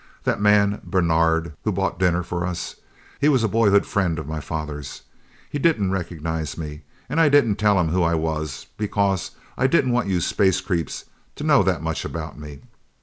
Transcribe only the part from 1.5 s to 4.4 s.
who bought dinner for us? He was a boyhood friend of my